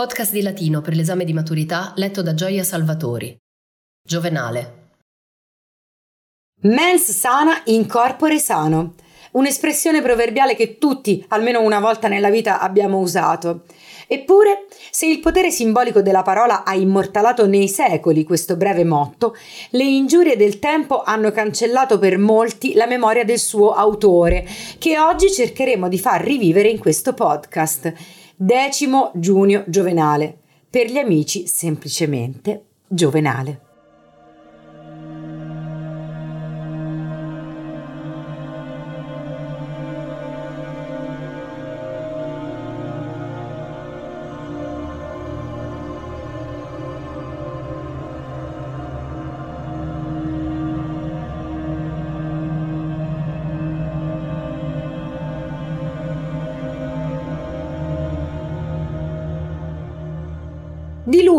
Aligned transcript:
Podcast 0.00 0.32
di 0.32 0.40
latino 0.40 0.80
per 0.80 0.94
l'esame 0.94 1.26
di 1.26 1.34
maturità 1.34 1.92
letto 1.96 2.22
da 2.22 2.32
Gioia 2.32 2.64
Salvatori. 2.64 3.36
Giovenale. 4.02 4.92
Mens 6.62 7.10
sana 7.10 7.60
in 7.66 7.86
corpore 7.86 8.38
sano. 8.38 8.94
Un'espressione 9.32 10.00
proverbiale 10.00 10.56
che 10.56 10.78
tutti, 10.78 11.22
almeno 11.28 11.60
una 11.60 11.80
volta 11.80 12.08
nella 12.08 12.30
vita, 12.30 12.60
abbiamo 12.60 12.96
usato. 12.96 13.64
Eppure, 14.06 14.68
se 14.90 15.04
il 15.04 15.20
potere 15.20 15.50
simbolico 15.50 16.00
della 16.00 16.22
parola 16.22 16.64
ha 16.64 16.74
immortalato 16.74 17.46
nei 17.46 17.68
secoli 17.68 18.24
questo 18.24 18.56
breve 18.56 18.84
motto, 18.84 19.36
le 19.72 19.84
ingiurie 19.84 20.38
del 20.38 20.58
tempo 20.58 21.02
hanno 21.02 21.30
cancellato 21.30 21.98
per 21.98 22.16
molti 22.16 22.72
la 22.72 22.86
memoria 22.86 23.26
del 23.26 23.38
suo 23.38 23.74
autore, 23.74 24.48
che 24.78 24.98
oggi 24.98 25.30
cercheremo 25.30 25.88
di 25.88 25.98
far 25.98 26.22
rivivere 26.22 26.70
in 26.70 26.78
questo 26.78 27.12
podcast. 27.12 27.92
Decimo 28.42 29.12
giugno 29.16 29.64
giovenale. 29.66 30.38
Per 30.70 30.90
gli 30.90 30.96
amici 30.96 31.46
semplicemente 31.46 32.68
giovenale. 32.88 33.69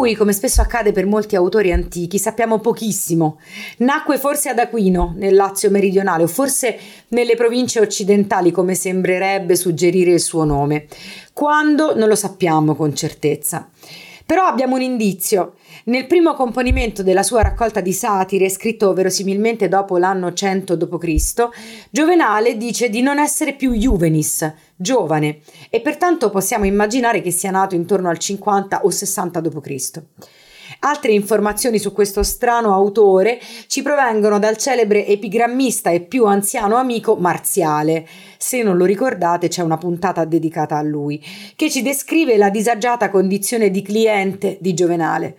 Lui, 0.01 0.15
come 0.15 0.33
spesso 0.33 0.61
accade 0.61 0.93
per 0.93 1.05
molti 1.05 1.35
autori 1.35 1.71
antichi, 1.71 2.17
sappiamo 2.17 2.57
pochissimo. 2.57 3.39
Nacque 3.77 4.17
forse 4.17 4.49
ad 4.49 4.57
Aquino, 4.57 5.13
nel 5.15 5.35
Lazio 5.35 5.69
meridionale, 5.69 6.23
o 6.23 6.27
forse 6.27 6.75
nelle 7.09 7.35
province 7.35 7.79
occidentali, 7.79 8.49
come 8.49 8.73
sembrerebbe 8.73 9.55
suggerire 9.55 10.13
il 10.13 10.19
suo 10.19 10.43
nome. 10.43 10.87
Quando 11.33 11.95
non 11.95 12.07
lo 12.07 12.15
sappiamo 12.15 12.75
con 12.75 12.95
certezza. 12.95 13.69
Però 14.31 14.45
abbiamo 14.45 14.75
un 14.75 14.81
indizio. 14.81 15.55
Nel 15.87 16.07
primo 16.07 16.35
componimento 16.35 17.03
della 17.03 17.21
sua 17.21 17.41
raccolta 17.41 17.81
di 17.81 17.91
satire, 17.91 18.47
scritto 18.47 18.93
verosimilmente 18.93 19.67
dopo 19.67 19.97
l'anno 19.97 20.31
100 20.31 20.77
d.C., 20.77 21.49
Giovenale 21.89 22.55
dice 22.55 22.87
di 22.87 23.01
non 23.01 23.19
essere 23.19 23.55
più 23.55 23.73
juvenis, 23.73 24.49
giovane, 24.73 25.39
e 25.69 25.81
pertanto 25.81 26.29
possiamo 26.29 26.63
immaginare 26.63 27.21
che 27.21 27.29
sia 27.29 27.51
nato 27.51 27.75
intorno 27.75 28.07
al 28.07 28.19
50 28.19 28.85
o 28.85 28.89
60 28.89 29.41
d.C. 29.41 30.01
Altre 30.83 31.11
informazioni 31.11 31.77
su 31.77 31.91
questo 31.91 32.23
strano 32.23 32.73
autore 32.73 33.39
ci 33.67 33.83
provengono 33.83 34.39
dal 34.39 34.57
celebre 34.57 35.05
epigrammista 35.05 35.91
e 35.91 36.01
più 36.01 36.25
anziano 36.25 36.75
amico 36.75 37.15
Marziale. 37.15 38.07
Se 38.37 38.63
non 38.63 38.77
lo 38.77 38.85
ricordate, 38.85 39.47
c'è 39.47 39.61
una 39.61 39.77
puntata 39.77 40.25
dedicata 40.25 40.77
a 40.77 40.81
lui, 40.81 41.23
che 41.55 41.69
ci 41.69 41.83
descrive 41.83 42.35
la 42.35 42.49
disagiata 42.49 43.11
condizione 43.11 43.69
di 43.69 43.83
cliente 43.83 44.57
di 44.59 44.73
Giovenale. 44.73 45.37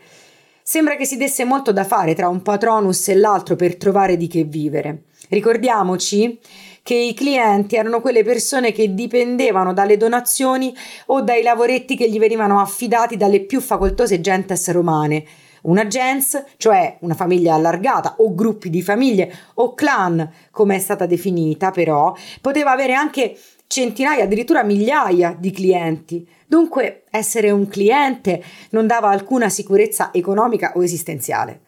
Sembra 0.63 0.95
che 0.95 1.07
si 1.07 1.17
desse 1.17 1.45
molto 1.45 1.73
da 1.73 1.83
fare 1.83 2.15
tra 2.15 2.29
un 2.29 2.41
patronus 2.41 3.09
e 3.09 3.17
l'altro 3.17 3.57
per 3.57 3.77
trovare 3.77 4.17
di 4.17 4.29
che 4.29 4.45
vivere. 4.45 5.07
Ricordiamoci 5.29 6.39
che 6.83 6.95
i 6.95 7.15
clienti 7.15 7.77
erano 7.77 8.01
quelle 8.01 8.25
persone 8.25 8.73
che 8.73 8.93
dipendevano 8.95 9.73
dalle 9.73 9.97
donazioni 9.97 10.75
o 11.07 11.23
dai 11.23 11.43
lavoretti 11.43 11.97
che 11.97 12.11
gli 12.11 12.19
venivano 12.19 12.61
affidati 12.61 13.17
dalle 13.17 13.41
più 13.41 13.61
facoltose 13.61 14.21
gentes 14.21 14.71
romane. 14.71 15.25
Una 15.63 15.87
gens, 15.87 16.43
cioè 16.57 16.97
una 17.03 17.15
famiglia 17.15 17.55
allargata 17.55 18.17
o 18.19 18.35
gruppi 18.35 18.69
di 18.69 18.83
famiglie 18.83 19.33
o 19.55 19.75
clan, 19.75 20.29
come 20.51 20.75
è 20.75 20.79
stata 20.81 21.07
definita, 21.07 21.71
però, 21.71 22.13
poteva 22.41 22.73
avere 22.73 22.95
anche 22.95 23.39
centinaia, 23.69 24.25
addirittura 24.25 24.65
migliaia 24.65 25.37
di 25.39 25.53
clienti. 25.53 26.29
Dunque 26.47 27.05
essere 27.11 27.53
un 27.53 27.69
cliente 27.69 28.43
non 28.71 28.89
dava 28.89 29.09
alcuna 29.09 29.49
sicurezza 29.49 30.11
economica 30.13 30.73
o 30.75 30.83
esistenziale. 30.83 31.61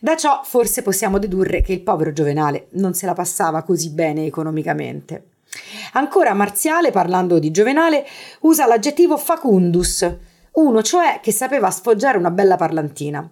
Da 0.00 0.16
ciò 0.16 0.42
forse 0.44 0.82
possiamo 0.82 1.18
dedurre 1.18 1.62
che 1.62 1.72
il 1.72 1.82
povero 1.82 2.12
Giovenale 2.12 2.68
non 2.72 2.94
se 2.94 3.06
la 3.06 3.14
passava 3.14 3.62
così 3.62 3.90
bene 3.90 4.26
economicamente. 4.26 5.28
Ancora 5.92 6.34
Marziale, 6.34 6.90
parlando 6.90 7.38
di 7.38 7.50
Giovenale, 7.50 8.04
usa 8.40 8.66
l'aggettivo 8.66 9.16
facundus, 9.16 10.08
uno 10.52 10.82
cioè 10.82 11.20
che 11.22 11.32
sapeva 11.32 11.70
sfoggiare 11.70 12.18
una 12.18 12.30
bella 12.30 12.56
parlantina. 12.56 13.28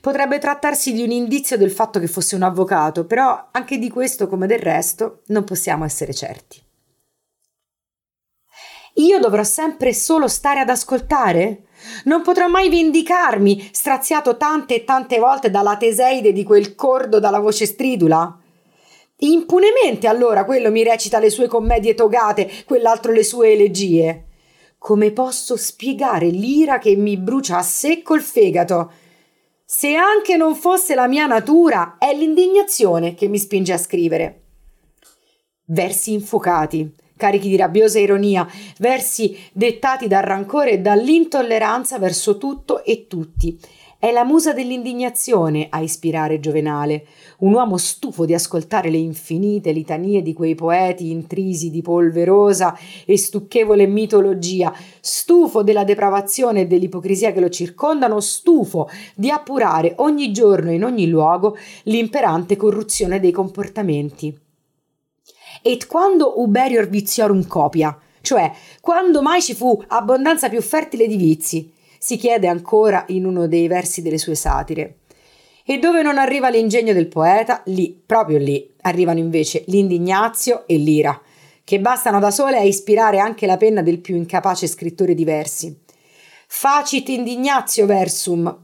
Potrebbe 0.00 0.38
trattarsi 0.38 0.92
di 0.92 1.02
un 1.02 1.10
indizio 1.10 1.56
del 1.56 1.70
fatto 1.70 1.98
che 1.98 2.06
fosse 2.06 2.34
un 2.34 2.42
avvocato, 2.42 3.04
però 3.04 3.48
anche 3.50 3.78
di 3.78 3.88
questo, 3.88 4.28
come 4.28 4.46
del 4.46 4.58
resto, 4.58 5.22
non 5.28 5.44
possiamo 5.44 5.84
essere 5.84 6.14
certi. 6.14 6.62
Io 8.94 9.18
dovrò 9.18 9.42
sempre 9.42 9.94
solo 9.94 10.28
stare 10.28 10.60
ad 10.60 10.68
ascoltare? 10.68 11.64
Non 12.04 12.22
potrò 12.22 12.48
mai 12.48 12.68
vendicarmi, 12.68 13.70
straziato 13.72 14.36
tante 14.36 14.74
e 14.74 14.84
tante 14.84 15.18
volte 15.18 15.50
dalla 15.50 15.76
Teseide 15.76 16.32
di 16.32 16.44
quel 16.44 16.74
cordo 16.74 17.18
dalla 17.18 17.38
voce 17.40 17.66
stridula? 17.66 18.38
Impunemente 19.16 20.08
allora 20.08 20.44
quello 20.44 20.70
mi 20.70 20.82
recita 20.82 21.18
le 21.18 21.30
sue 21.30 21.46
commedie 21.46 21.94
togate, 21.94 22.50
quell'altro 22.66 23.12
le 23.12 23.22
sue 23.22 23.52
elegie. 23.52 24.24
Come 24.78 25.12
posso 25.12 25.56
spiegare 25.56 26.26
l'ira 26.26 26.78
che 26.78 26.96
mi 26.96 27.16
brucia 27.16 27.58
a 27.58 27.62
secco 27.62 28.14
il 28.14 28.22
fegato? 28.22 28.92
Se 29.64 29.94
anche 29.94 30.36
non 30.36 30.54
fosse 30.54 30.94
la 30.94 31.06
mia 31.06 31.26
natura, 31.26 31.96
è 31.98 32.12
l'indignazione 32.14 33.14
che 33.14 33.28
mi 33.28 33.38
spinge 33.38 33.72
a 33.72 33.78
scrivere. 33.78 34.40
Versi 35.66 36.12
infuocati, 36.12 36.92
carichi 37.22 37.48
di 37.48 37.56
rabbiosa 37.56 38.00
ironia, 38.00 38.44
versi 38.78 39.36
dettati 39.52 40.08
dal 40.08 40.24
rancore 40.24 40.72
e 40.72 40.78
dall'intolleranza 40.80 42.00
verso 42.00 42.36
tutto 42.36 42.82
e 42.82 43.06
tutti. 43.06 43.56
È 43.96 44.10
la 44.10 44.24
musa 44.24 44.52
dell'indignazione 44.52 45.68
a 45.70 45.78
ispirare 45.78 46.40
Giovenale, 46.40 47.06
un 47.38 47.52
uomo 47.52 47.76
stufo 47.76 48.24
di 48.24 48.34
ascoltare 48.34 48.90
le 48.90 48.96
infinite 48.96 49.70
litanie 49.70 50.22
di 50.22 50.32
quei 50.32 50.56
poeti 50.56 51.12
intrisi 51.12 51.70
di 51.70 51.80
polverosa 51.80 52.76
e 53.04 53.16
stucchevole 53.16 53.86
mitologia, 53.86 54.74
stufo 55.00 55.62
della 55.62 55.84
depravazione 55.84 56.62
e 56.62 56.66
dell'ipocrisia 56.66 57.30
che 57.30 57.38
lo 57.38 57.50
circondano, 57.50 58.18
stufo 58.18 58.90
di 59.14 59.30
appurare 59.30 59.94
ogni 59.98 60.32
giorno 60.32 60.72
e 60.72 60.74
in 60.74 60.82
ogni 60.82 61.06
luogo 61.06 61.56
l'imperante 61.84 62.56
corruzione 62.56 63.20
dei 63.20 63.30
comportamenti 63.30 64.36
et 65.62 65.86
quando 65.86 66.40
uberior 66.40 66.88
viziorum 66.88 67.46
copia, 67.46 67.96
cioè 68.20 68.52
quando 68.80 69.22
mai 69.22 69.40
ci 69.40 69.54
fu 69.54 69.82
abbondanza 69.88 70.48
più 70.48 70.60
fertile 70.60 71.06
di 71.06 71.16
vizi, 71.16 71.72
si 71.98 72.16
chiede 72.16 72.48
ancora 72.48 73.04
in 73.08 73.24
uno 73.24 73.46
dei 73.46 73.68
versi 73.68 74.02
delle 74.02 74.18
sue 74.18 74.34
satire. 74.34 74.96
E 75.64 75.78
dove 75.78 76.02
non 76.02 76.18
arriva 76.18 76.48
l'ingegno 76.48 76.92
del 76.92 77.06
poeta, 77.06 77.62
lì, 77.66 78.00
proprio 78.04 78.38
lì, 78.38 78.68
arrivano 78.80 79.20
invece 79.20 79.62
l'indignazio 79.68 80.66
e 80.66 80.76
l'ira, 80.76 81.20
che 81.62 81.78
bastano 81.80 82.18
da 82.18 82.32
sole 82.32 82.58
a 82.58 82.62
ispirare 82.62 83.20
anche 83.20 83.46
la 83.46 83.56
penna 83.56 83.82
del 83.82 84.00
più 84.00 84.16
incapace 84.16 84.66
scrittore 84.66 85.14
di 85.14 85.24
versi. 85.24 85.78
Facit 86.48 87.08
indignazio 87.08 87.86
versum. 87.86 88.58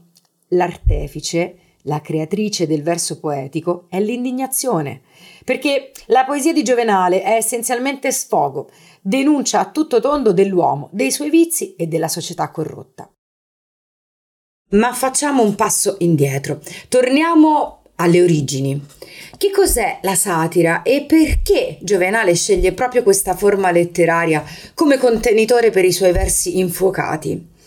L'artefice, 0.49 1.57
la 1.83 2.01
creatrice 2.01 2.67
del 2.67 2.83
verso 2.83 3.19
poetico, 3.19 3.85
è 3.89 4.01
l'indignazione 4.01 5.01
perché 5.49 5.89
la 6.09 6.25
poesia 6.25 6.53
di 6.53 6.61
Giovenale 6.61 7.23
è 7.23 7.31
essenzialmente 7.31 8.11
sfogo, 8.11 8.69
denuncia 9.01 9.59
a 9.59 9.71
tutto 9.71 9.99
tondo 9.99 10.31
dell'uomo, 10.31 10.89
dei 10.91 11.09
suoi 11.09 11.31
vizi 11.31 11.73
e 11.75 11.87
della 11.87 12.07
società 12.07 12.51
corrotta. 12.51 13.11
Ma 14.73 14.93
facciamo 14.93 15.41
un 15.41 15.55
passo 15.55 15.95
indietro. 16.01 16.59
Torniamo 16.87 17.81
alle 17.95 18.21
origini. 18.21 18.79
Che 19.39 19.49
cos'è 19.49 19.97
la 20.03 20.13
satira 20.13 20.83
e 20.83 21.05
perché 21.07 21.79
Giovenale 21.81 22.35
sceglie 22.35 22.73
proprio 22.73 23.01
questa 23.01 23.35
forma 23.35 23.71
letteraria 23.71 24.43
come 24.75 24.99
contenitore 24.99 25.71
per 25.71 25.83
i 25.83 25.91
suoi 25.91 26.11
versi 26.11 26.59
infuocati? 26.59 27.57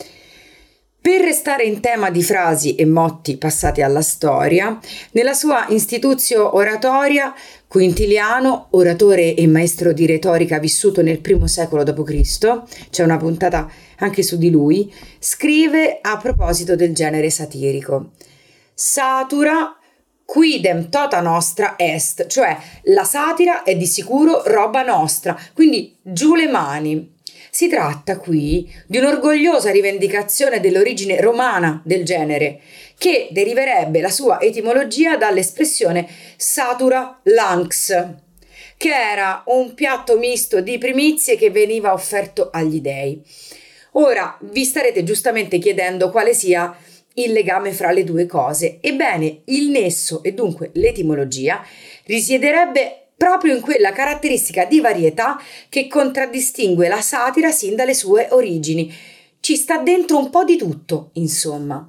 Per 1.02 1.20
restare 1.20 1.64
in 1.64 1.81
tema 1.81 2.10
di 2.10 2.22
frasi 2.22 2.76
e 2.76 2.87
motti 2.87 3.37
passati 3.37 3.82
alla 3.82 4.02
storia, 4.02 4.78
nella 5.10 5.34
sua 5.34 5.66
Institutio 5.70 6.54
Oratoria, 6.54 7.34
Quintiliano, 7.66 8.69
oratore 8.70 9.34
e 9.34 9.49
maestro 9.49 9.93
di 9.93 10.06
retorica 10.06 10.60
vissuto 10.60 11.02
nel 11.02 11.19
primo 11.19 11.49
secolo 11.49 11.82
d.C., 11.82 12.62
c'è 12.88 13.02
una 13.02 13.16
puntata 13.16 13.69
anche 13.96 14.22
su 14.22 14.38
di 14.38 14.49
lui, 14.49 14.94
scrive 15.19 15.99
a 16.00 16.19
proposito 16.19 16.76
del 16.76 16.94
genere 16.94 17.31
satirico. 17.31 18.12
Satura 18.72 19.76
quidem 20.25 20.88
tota 20.88 21.20
nostra 21.20 21.75
est, 21.78 22.28
cioè 22.28 22.56
la 22.84 23.02
satira 23.02 23.64
è 23.64 23.75
di 23.75 23.87
sicuro 23.87 24.43
roba 24.46 24.82
nostra, 24.84 25.37
quindi 25.52 25.96
giù 26.00 26.37
le 26.37 26.46
mani. 26.46 27.10
Si 27.54 27.69
tratta 27.69 28.16
qui 28.16 28.66
di 28.87 28.96
un'orgogliosa 28.96 29.70
rivendicazione 29.70 30.58
dell'origine 30.58 31.20
romana 31.20 31.82
del 31.84 32.02
genere, 32.02 32.62
che 32.96 33.28
deriverebbe 33.31 34.00
la 34.00 34.08
sua 34.08 34.40
etimologia 34.40 35.19
dall'espressione 35.19 36.08
satura 36.38 37.20
lanx, 37.25 38.06
che 38.78 38.88
era 38.88 39.43
un 39.49 39.75
piatto 39.75 40.16
misto 40.16 40.62
di 40.62 40.78
primizie 40.78 41.37
che 41.37 41.50
veniva 41.50 41.93
offerto 41.93 42.49
agli 42.50 42.81
dei. 42.81 43.22
Ora 43.93 44.38
vi 44.40 44.64
starete 44.64 45.02
giustamente 45.02 45.58
chiedendo 45.58 46.10
quale 46.10 46.32
sia 46.32 46.75
il 47.16 47.32
legame 47.32 47.72
fra 47.72 47.93
le 47.93 48.05
due 48.05 48.25
cose. 48.25 48.78
Ebbene, 48.81 49.43
il 49.44 49.69
nesso 49.69 50.22
e 50.22 50.32
dunque 50.32 50.70
l'etimologia 50.72 51.62
risiederebbe 52.05 53.01
proprio 53.22 53.54
in 53.54 53.60
quella 53.60 53.92
caratteristica 53.92 54.64
di 54.64 54.80
varietà 54.80 55.40
che 55.69 55.86
contraddistingue 55.86 56.88
la 56.88 57.00
satira 57.00 57.52
sin 57.52 57.76
dalle 57.76 57.94
sue 57.94 58.26
origini. 58.32 58.92
Ci 59.38 59.54
sta 59.54 59.78
dentro 59.78 60.19
un 60.19 60.28
po' 60.28 60.42
di 60.42 60.56
tutto, 60.56 61.10
insomma. 61.12 61.86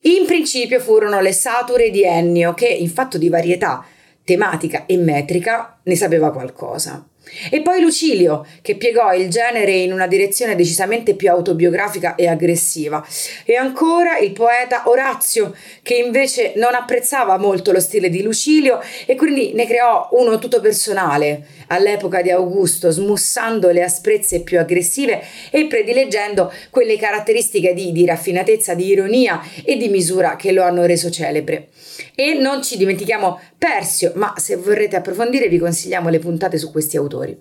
In 0.00 0.24
principio 0.24 0.80
furono 0.80 1.20
le 1.20 1.32
sature 1.34 1.90
di 1.90 2.04
Ennio 2.04 2.54
che, 2.54 2.68
in 2.68 2.88
fatto 2.88 3.18
di 3.18 3.28
varietà 3.28 3.84
tematica 4.24 4.86
e 4.86 4.96
metrica, 4.96 5.75
ne 5.86 5.96
sapeva 5.96 6.32
qualcosa. 6.32 7.06
E 7.50 7.60
poi 7.60 7.80
Lucilio, 7.80 8.46
che 8.62 8.76
piegò 8.76 9.12
il 9.12 9.28
genere 9.28 9.72
in 9.72 9.92
una 9.92 10.06
direzione 10.06 10.54
decisamente 10.54 11.14
più 11.14 11.28
autobiografica 11.28 12.14
e 12.14 12.28
aggressiva. 12.28 13.04
E 13.44 13.56
ancora 13.56 14.18
il 14.18 14.30
poeta 14.32 14.84
Orazio, 14.86 15.54
che 15.82 15.94
invece 15.94 16.52
non 16.56 16.74
apprezzava 16.74 17.36
molto 17.36 17.72
lo 17.72 17.80
stile 17.80 18.08
di 18.08 18.22
Lucilio 18.22 18.80
e 19.06 19.16
quindi 19.16 19.52
ne 19.54 19.66
creò 19.66 20.08
uno 20.12 20.38
tutto 20.38 20.60
personale 20.60 21.46
all'epoca 21.68 22.22
di 22.22 22.30
Augusto, 22.30 22.90
smussando 22.90 23.70
le 23.70 23.82
asprezze 23.82 24.42
più 24.42 24.58
aggressive 24.58 25.20
e 25.50 25.66
predileggendo 25.66 26.52
quelle 26.70 26.96
caratteristiche 26.96 27.74
di, 27.74 27.90
di 27.90 28.06
raffinatezza, 28.06 28.74
di 28.74 28.86
ironia 28.86 29.42
e 29.64 29.76
di 29.76 29.88
misura 29.88 30.36
che 30.36 30.52
lo 30.52 30.62
hanno 30.62 30.84
reso 30.84 31.10
celebre. 31.10 31.68
E 32.14 32.34
non 32.34 32.62
ci 32.62 32.76
dimentichiamo 32.76 33.40
Persio, 33.58 34.12
ma 34.14 34.34
se 34.36 34.56
vorrete 34.56 34.96
approfondire 34.96 35.48
vi 35.48 35.58
consigliamo 35.76 36.08
le 36.08 36.18
puntate 36.18 36.56
su 36.56 36.70
questi 36.70 36.96
autori. 36.96 37.36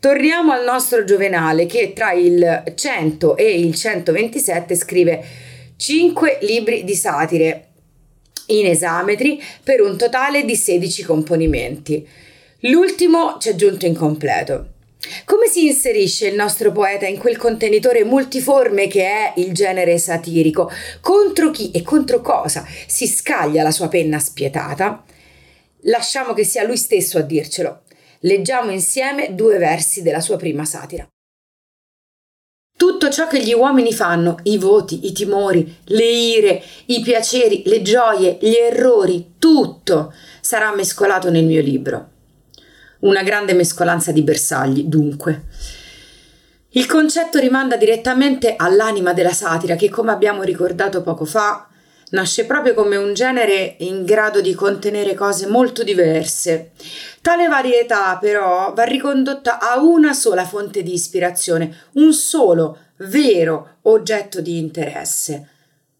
Torniamo 0.00 0.52
al 0.52 0.64
nostro 0.64 1.04
Giovenale 1.04 1.66
che 1.66 1.92
tra 1.94 2.12
il 2.12 2.64
100 2.74 3.36
e 3.36 3.60
il 3.60 3.74
127 3.74 4.74
scrive 4.74 5.24
5 5.76 6.38
libri 6.42 6.82
di 6.82 6.94
satire 6.94 7.68
in 8.46 8.66
esametri 8.66 9.40
per 9.62 9.80
un 9.80 9.96
totale 9.96 10.44
di 10.44 10.56
16 10.56 11.04
componimenti. 11.04 12.06
L'ultimo 12.60 13.36
ci 13.38 13.50
è 13.50 13.54
giunto 13.54 13.86
incompleto. 13.86 14.72
Come 15.24 15.46
si 15.46 15.66
inserisce 15.66 16.26
il 16.26 16.34
nostro 16.34 16.72
poeta 16.72 17.06
in 17.06 17.18
quel 17.18 17.36
contenitore 17.36 18.04
multiforme 18.04 18.88
che 18.88 19.04
è 19.04 19.32
il 19.36 19.52
genere 19.52 19.98
satirico? 19.98 20.70
Contro 21.00 21.50
chi 21.50 21.70
e 21.70 21.82
contro 21.82 22.20
cosa 22.20 22.66
si 22.86 23.06
scaglia 23.06 23.62
la 23.62 23.70
sua 23.70 23.88
penna 23.88 24.18
spietata? 24.18 25.04
Lasciamo 25.86 26.32
che 26.32 26.44
sia 26.44 26.64
lui 26.64 26.76
stesso 26.76 27.18
a 27.18 27.22
dircelo. 27.22 27.82
Leggiamo 28.20 28.70
insieme 28.70 29.34
due 29.34 29.58
versi 29.58 30.02
della 30.02 30.20
sua 30.20 30.36
prima 30.36 30.64
satira. 30.64 31.06
Tutto 32.76 33.08
ciò 33.08 33.26
che 33.26 33.42
gli 33.42 33.54
uomini 33.54 33.92
fanno, 33.92 34.36
i 34.44 34.58
voti, 34.58 35.06
i 35.06 35.12
timori, 35.12 35.76
le 35.84 36.04
ire, 36.04 36.62
i 36.86 37.00
piaceri, 37.00 37.62
le 37.66 37.80
gioie, 37.82 38.36
gli 38.40 38.54
errori, 38.54 39.34
tutto 39.38 40.12
sarà 40.40 40.74
mescolato 40.74 41.30
nel 41.30 41.44
mio 41.44 41.62
libro. 41.62 42.10
Una 43.00 43.22
grande 43.22 43.54
mescolanza 43.54 44.12
di 44.12 44.22
bersagli, 44.22 44.84
dunque. 44.84 45.44
Il 46.70 46.86
concetto 46.86 47.38
rimanda 47.38 47.76
direttamente 47.76 48.56
all'anima 48.56 49.14
della 49.14 49.32
satira 49.32 49.76
che, 49.76 49.88
come 49.88 50.10
abbiamo 50.10 50.42
ricordato 50.42 51.02
poco 51.02 51.24
fa, 51.24 51.68
nasce 52.10 52.44
proprio 52.44 52.74
come 52.74 52.96
un 52.96 53.14
genere 53.14 53.76
in 53.80 54.04
grado 54.04 54.40
di 54.40 54.54
contenere 54.54 55.14
cose 55.14 55.46
molto 55.46 55.82
diverse. 55.82 56.72
Tale 57.20 57.48
varietà 57.48 58.16
però 58.20 58.72
va 58.74 58.84
ricondotta 58.84 59.58
a 59.58 59.80
una 59.80 60.12
sola 60.12 60.44
fonte 60.44 60.82
di 60.82 60.92
ispirazione, 60.92 61.74
un 61.94 62.12
solo 62.12 62.78
vero 62.98 63.78
oggetto 63.82 64.40
di 64.40 64.58
interesse, 64.58 65.48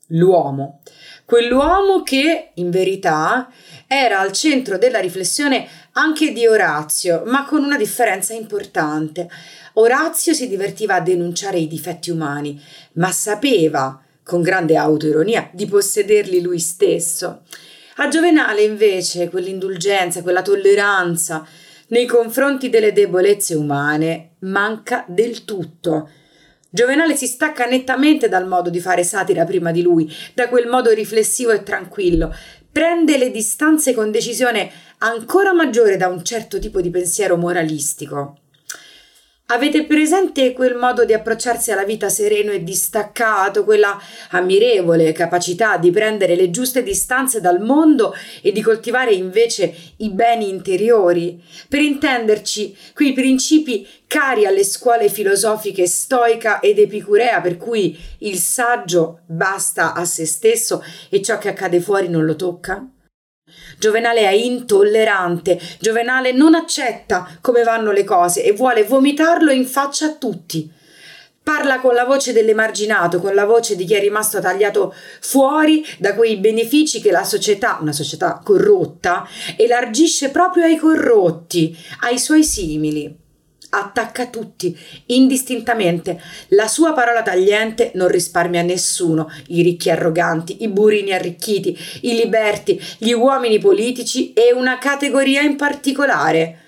l'uomo. 0.09 0.81
Quell'uomo 1.25 2.05
che, 2.05 2.51
in 2.55 2.71
verità, 2.71 3.51
era 3.89 4.21
al 4.21 4.31
centro 4.31 4.79
della 4.79 5.01
riflessione 5.01 5.67
anche 5.93 6.33
di 6.33 6.47
Orazio, 6.47 7.25
ma 7.27 7.45
con 7.45 7.65
una 7.65 7.77
differenza 7.77 8.33
importante. 8.33 9.29
Orazio 9.75 10.33
si 10.33 10.47
divertiva 10.47 10.95
a 10.95 11.01
denunciare 11.01 11.59
i 11.59 11.67
difetti 11.67 12.11
umani, 12.11 12.63
ma 12.93 13.11
sapeva, 13.11 14.01
con 14.27 14.43
grande 14.43 14.77
autoironia, 14.77 15.49
di 15.53 15.67
possederli 15.67 16.41
lui 16.41 16.59
stesso. 16.59 17.43
A 17.99 18.09
Giovenale 18.09 18.63
invece 18.63 19.31
quell'indulgenza, 19.31 20.21
quella 20.23 20.43
tolleranza 20.43 21.47
nei 21.89 22.07
confronti 22.07 22.69
delle 22.69 22.93
debolezze 22.93 23.55
umane 23.55 24.33
manca 24.41 25.05
del 25.07 25.45
tutto. 25.45 26.11
Giovenale 26.69 27.15
si 27.15 27.29
stacca 27.29 27.67
nettamente 27.67 28.29
dal 28.29 28.49
modo 28.49 28.69
di 28.69 28.81
fare 28.81 29.05
satira 29.05 29.45
prima 29.45 29.71
di 29.71 29.83
lui, 29.83 30.13
da 30.35 30.49
quel 30.49 30.67
modo 30.67 30.91
riflessivo 30.91 31.53
e 31.53 31.63
tranquillo, 31.63 32.35
prende 32.73 33.19
le 33.19 33.31
distanze 33.31 33.95
con 33.95 34.11
decisione 34.11 34.69
ancora 34.99 35.55
maggiore 35.55 35.97
da 35.97 36.09
un 36.09 36.25
certo 36.25 36.59
tipo 36.59 36.81
di 36.81 36.91
pensiero 36.91 37.37
moralistico. 37.37 38.41
Avete 39.49 39.85
presente 39.85 40.53
quel 40.53 40.75
modo 40.75 41.05
di 41.05 41.13
approcciarsi 41.13 41.71
alla 41.71 41.85
vita 41.85 42.09
sereno 42.09 42.51
e 42.51 42.65
distaccato, 42.65 43.63
quella 43.63 43.97
ammirevole 44.31 45.13
capacità 45.13 45.77
di 45.77 45.93
prendere 45.93 46.35
le 46.35 46.51
giuste 46.51 46.83
distanze 46.83 47.41
dal 47.41 47.61
mondo 47.61 48.13
e 48.43 48.51
di 48.51 48.61
coltivare 48.61 49.13
invece 49.13 49.73
i 49.99 50.11
beni 50.11 50.49
interiori? 50.49 51.41
Per 51.69 51.81
intenderci, 51.81 52.77
quei 52.93 53.13
principi 53.13 53.87
cari 54.09 54.47
alle 54.47 54.65
scuole 54.65 55.09
filosofiche 55.09 55.87
stoica 55.87 56.59
ed 56.59 56.81
epicurea 56.81 57.41
per 57.41 57.57
cui 57.57 57.97
il 58.19 58.39
saggio 58.39 59.21
basta 59.27 59.95
a 59.95 60.05
se 60.05 60.27
stesso 60.27 60.83
e 61.09 61.23
ciò 61.23 61.39
che 61.39 61.51
accade 61.51 61.79
fuori 61.79 62.09
non 62.09 62.25
lo 62.25 62.35
tocca? 62.35 62.85
Giovenale 63.79 64.21
è 64.21 64.31
intollerante, 64.31 65.61
Giovenale 65.79 66.33
non 66.33 66.55
accetta 66.55 67.29
come 67.41 67.63
vanno 67.63 67.93
le 67.93 68.05
cose 68.05 68.43
e 68.43 68.53
vuole 68.53 68.85
vomitarlo 68.85 69.51
in 69.51 69.67
faccia 69.67 70.07
a 70.07 70.15
tutti. 70.15 70.73
Parla 71.43 71.79
con 71.79 71.95
la 71.95 72.05
voce 72.05 72.33
dell'emarginato, 72.33 73.21
con 73.21 73.35
la 73.35 73.45
voce 73.45 73.77
di 73.77 73.85
chi 73.85 73.95
è 73.95 74.01
rimasto 74.01 74.41
tagliato 74.41 74.93
fuori 75.21 75.85
da 75.99 76.15
quei 76.15 76.39
benefici 76.39 77.01
che 77.01 77.13
la 77.13 77.23
società, 77.23 77.79
una 77.81 77.93
società 77.93 78.41
corrotta, 78.43 79.29
elargisce 79.57 80.31
proprio 80.31 80.65
ai 80.65 80.77
corrotti, 80.77 81.77
ai 82.01 82.19
suoi 82.19 82.43
simili 82.43 83.25
attacca 83.79 84.27
tutti, 84.27 84.77
indistintamente. 85.07 86.21
La 86.49 86.69
sua 86.69 86.93
parola 86.93 87.23
tagliente 87.23 87.93
non 87.95 88.09
risparmia 88.09 88.63
nessuno, 88.63 89.31
i 89.49 89.63
ricchi 89.63 89.91
arroganti, 89.91 90.63
i 90.63 90.69
burini 90.69 91.13
arricchiti, 91.13 91.77
i 92.03 92.15
liberti, 92.15 92.81
gli 92.99 93.13
uomini 93.13 93.59
politici 93.59 94.33
e 94.33 94.53
una 94.53 94.79
categoria 94.79 95.43
in 95.43 95.57
particolare, 95.57 96.59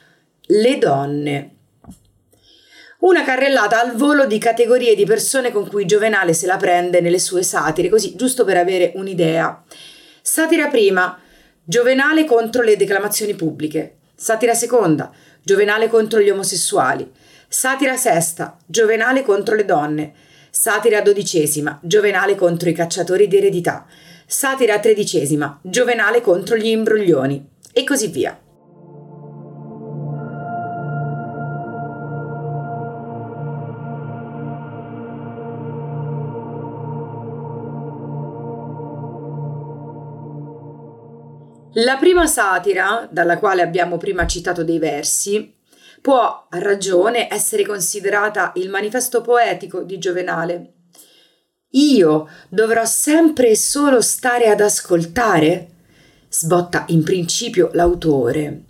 le 0.47 0.79
donne. 0.79 1.51
Una 3.01 3.23
carrellata 3.23 3.81
al 3.81 3.95
volo 3.95 4.27
di 4.27 4.39
categorie 4.39 4.97
di 4.97 5.05
persone 5.05 5.53
con 5.53 5.69
cui 5.69 5.87
Giovenale 5.87 6.33
se 6.33 6.47
la 6.47 6.57
prende 6.57 7.01
nelle 7.01 7.21
sue 7.21 7.45
satire, 7.45 7.89
così 7.89 8.17
giusto 8.17 8.45
per 8.45 8.57
avere 8.57 8.93
un'idea. 8.97 9.63
Satira 10.21 10.67
prima, 10.67 11.17
Giovenale 11.63 12.25
contro 12.25 12.63
le 12.63 12.77
declamazioni 12.77 13.35
pubbliche. 13.35 13.98
Satira 14.21 14.53
seconda, 14.53 15.13
Giovenale 15.45 15.89
contro 15.89 16.19
gli 16.19 16.29
omosessuali. 16.29 17.09
Satira 17.47 17.97
sesta, 17.97 18.57
Giovenale 18.67 19.23
contro 19.23 19.55
le 19.55 19.65
donne. 19.65 20.13
Satira 20.51 21.01
dodicesima, 21.03 21.79
Giovenale 21.81 22.35
contro 22.35 22.69
i 22.69 22.73
cacciatori 22.73 23.29
di 23.29 23.37
eredità. 23.37 23.87
satira 24.27 24.81
tredicesima, 24.81 25.61
Giovenale 25.63 26.21
contro 26.21 26.57
gli 26.57 26.67
imbroglioni 26.67 27.49
e 27.73 27.85
così 27.85 28.09
via. 28.09 28.37
La 41.75 41.97
prima 41.97 42.27
satira, 42.27 43.07
dalla 43.11 43.39
quale 43.39 43.61
abbiamo 43.61 43.99
prima 43.99 44.27
citato 44.27 44.65
dei 44.65 44.79
versi, 44.79 45.55
può 46.01 46.47
a 46.49 46.59
ragione 46.59 47.31
essere 47.31 47.67
considerata 47.67 48.53
il 48.57 48.71
manifesto 48.71 49.21
poetico 49.21 49.83
di 49.83 49.99
Giovenale. 49.99 50.73
Io 51.73 52.27
dovrò 52.49 52.87
sempre 52.87 53.51
e 53.51 53.57
solo 53.57 54.01
stare 54.01 54.49
ad 54.49 54.63
ascoltare? 54.63 55.69
sbotta 56.31 56.85
in 56.89 57.03
principio 57.03 57.69
l'autore. 57.75 58.63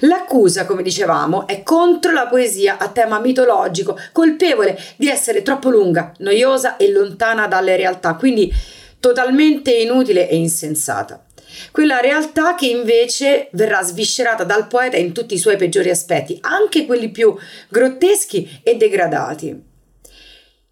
L'accusa, 0.00 0.66
come 0.66 0.82
dicevamo, 0.82 1.46
è 1.46 1.62
contro 1.62 2.12
la 2.12 2.26
poesia 2.26 2.76
a 2.76 2.88
tema 2.88 3.20
mitologico, 3.20 3.98
colpevole 4.12 4.78
di 4.96 5.08
essere 5.08 5.40
troppo 5.40 5.70
lunga, 5.70 6.12
noiosa 6.18 6.76
e 6.76 6.90
lontana 6.92 7.46
dalle 7.46 7.76
realtà, 7.76 8.14
quindi 8.14 8.52
totalmente 9.00 9.72
inutile 9.72 10.28
e 10.28 10.36
insensata 10.36 11.23
quella 11.70 12.00
realtà 12.00 12.54
che 12.54 12.66
invece 12.66 13.48
verrà 13.52 13.82
sviscerata 13.82 14.44
dal 14.44 14.66
poeta 14.66 14.96
in 14.96 15.12
tutti 15.12 15.34
i 15.34 15.38
suoi 15.38 15.56
peggiori 15.56 15.90
aspetti, 15.90 16.38
anche 16.40 16.86
quelli 16.86 17.10
più 17.10 17.34
grotteschi 17.68 18.60
e 18.62 18.76
degradati. 18.76 19.72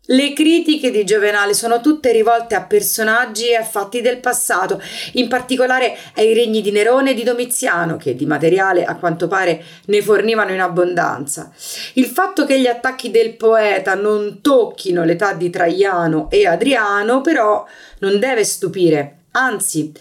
Le 0.06 0.32
critiche 0.32 0.90
di 0.90 1.04
Giovenale 1.04 1.54
sono 1.54 1.80
tutte 1.80 2.10
rivolte 2.10 2.56
a 2.56 2.64
personaggi 2.64 3.50
e 3.50 3.54
a 3.54 3.62
fatti 3.62 4.00
del 4.00 4.18
passato, 4.18 4.82
in 5.12 5.28
particolare 5.28 5.96
ai 6.16 6.34
regni 6.34 6.60
di 6.60 6.72
Nerone 6.72 7.12
e 7.12 7.14
di 7.14 7.22
Domiziano, 7.22 7.96
che 7.98 8.16
di 8.16 8.26
materiale 8.26 8.84
a 8.84 8.96
quanto 8.96 9.28
pare 9.28 9.62
ne 9.86 10.02
fornivano 10.02 10.52
in 10.52 10.60
abbondanza. 10.60 11.52
Il 11.92 12.06
fatto 12.06 12.44
che 12.44 12.60
gli 12.60 12.66
attacchi 12.66 13.12
del 13.12 13.36
poeta 13.36 13.94
non 13.94 14.40
tocchino 14.40 15.04
l'età 15.04 15.34
di 15.34 15.50
Traiano 15.50 16.28
e 16.30 16.48
Adriano, 16.48 17.20
però, 17.20 17.64
non 18.00 18.18
deve 18.18 18.42
stupire, 18.42 19.18
anzi, 19.30 19.92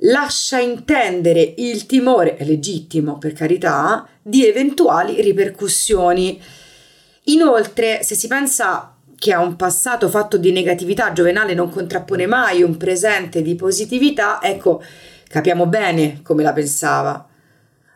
lascia 0.00 0.58
intendere 0.58 1.54
il 1.56 1.86
timore, 1.86 2.36
legittimo 2.40 3.18
per 3.18 3.32
carità, 3.32 4.06
di 4.22 4.46
eventuali 4.46 5.20
ripercussioni. 5.20 6.40
Inoltre, 7.24 8.02
se 8.02 8.14
si 8.14 8.26
pensa 8.26 8.96
che 9.18 9.32
a 9.32 9.40
un 9.40 9.56
passato 9.56 10.08
fatto 10.08 10.36
di 10.36 10.52
negatività 10.52 11.12
Giovenale 11.12 11.54
non 11.54 11.70
contrappone 11.70 12.26
mai 12.26 12.62
un 12.62 12.76
presente 12.76 13.40
di 13.42 13.54
positività, 13.54 14.40
ecco, 14.42 14.82
capiamo 15.28 15.66
bene 15.66 16.20
come 16.22 16.42
la 16.42 16.52
pensava. 16.52 17.26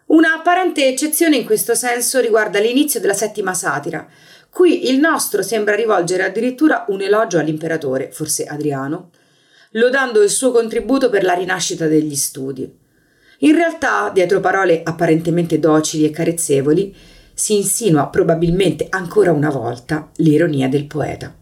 Una 0.06 0.34
apparente 0.34 0.88
eccezione 0.88 1.36
in 1.36 1.44
questo 1.44 1.74
senso 1.74 2.18
riguarda 2.20 2.58
l'inizio 2.58 2.98
della 2.98 3.12
settima 3.12 3.54
satira. 3.54 4.08
Qui 4.48 4.90
il 4.90 4.98
nostro 4.98 5.42
sembra 5.42 5.76
rivolgere 5.76 6.24
addirittura 6.24 6.84
un 6.88 7.00
elogio 7.00 7.38
all'imperatore, 7.38 8.10
forse 8.10 8.44
Adriano, 8.46 9.10
lodando 9.72 10.22
il 10.22 10.30
suo 10.30 10.50
contributo 10.50 11.10
per 11.10 11.22
la 11.22 11.34
rinascita 11.34 11.86
degli 11.86 12.16
studi. 12.16 12.78
In 13.42 13.54
realtà, 13.54 14.10
dietro 14.12 14.40
parole 14.40 14.82
apparentemente 14.82 15.58
docili 15.58 16.04
e 16.04 16.10
carezzevoli, 16.10 16.94
si 17.32 17.56
insinua 17.56 18.08
probabilmente 18.08 18.86
ancora 18.90 19.32
una 19.32 19.50
volta 19.50 20.10
l'ironia 20.16 20.68
del 20.68 20.86
poeta. 20.86 21.34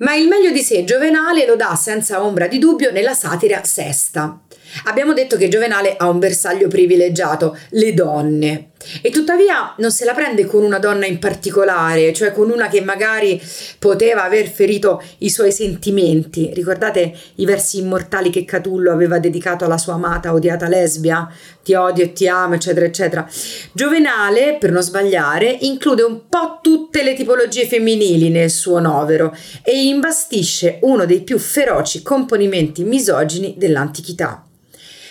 Ma 0.00 0.14
il 0.14 0.28
meglio 0.28 0.50
di 0.50 0.60
sé 0.60 0.84
Giovenale 0.84 1.46
lo 1.46 1.56
dà 1.56 1.74
senza 1.74 2.22
ombra 2.22 2.46
di 2.46 2.58
dubbio 2.58 2.92
nella 2.92 3.14
satira 3.14 3.64
sesta. 3.64 4.42
Abbiamo 4.84 5.12
detto 5.12 5.36
che 5.36 5.48
Giovenale 5.48 5.96
ha 5.96 6.08
un 6.08 6.18
bersaglio 6.18 6.68
privilegiato, 6.68 7.56
le 7.70 7.94
donne. 7.94 8.70
E 9.02 9.10
tuttavia 9.10 9.74
non 9.78 9.90
se 9.90 10.04
la 10.04 10.14
prende 10.14 10.46
con 10.46 10.62
una 10.62 10.78
donna 10.78 11.04
in 11.04 11.18
particolare, 11.18 12.12
cioè 12.12 12.32
con 12.32 12.48
una 12.48 12.68
che 12.68 12.80
magari 12.80 13.40
poteva 13.78 14.22
aver 14.22 14.46
ferito 14.46 15.02
i 15.18 15.30
suoi 15.30 15.50
sentimenti. 15.50 16.50
Ricordate 16.54 17.12
i 17.36 17.44
versi 17.44 17.78
immortali 17.78 18.30
che 18.30 18.44
Catullo 18.44 18.92
aveva 18.92 19.18
dedicato 19.18 19.64
alla 19.64 19.78
sua 19.78 19.94
amata 19.94 20.32
odiata 20.32 20.68
lesbia? 20.68 21.28
Ti 21.62 21.74
odio 21.74 22.04
e 22.04 22.12
ti 22.12 22.28
amo, 22.28 22.54
eccetera, 22.54 22.86
eccetera. 22.86 23.28
Giovenale, 23.72 24.56
per 24.58 24.70
non 24.70 24.82
sbagliare, 24.82 25.56
include 25.62 26.02
un 26.02 26.28
po' 26.28 26.60
tutte 26.62 27.02
le 27.02 27.14
tipologie 27.14 27.66
femminili 27.66 28.30
nel 28.30 28.50
suo 28.50 28.78
novero 28.78 29.36
e 29.62 29.86
imbastisce 29.86 30.78
uno 30.82 31.04
dei 31.04 31.22
più 31.22 31.38
feroci 31.38 32.02
componimenti 32.02 32.84
misogini 32.84 33.54
dell'antichità. 33.58 34.44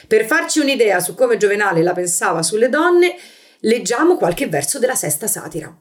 Per 0.07 0.25
farci 0.25 0.59
un'idea 0.59 1.01
su 1.01 1.15
come 1.15 1.35
Giovenale 1.35 1.83
la 1.83 1.91
pensava 1.91 2.41
sulle 2.41 2.69
donne, 2.69 3.15
leggiamo 3.61 4.15
qualche 4.15 4.47
verso 4.47 4.79
della 4.79 4.95
sesta 4.95 5.27
satira. 5.27 5.75